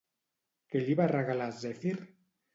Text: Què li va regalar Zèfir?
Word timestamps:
Què 0.71 0.81
li 0.85 0.95
va 1.01 1.07
regalar 1.13 1.51
Zèfir? 1.61 1.95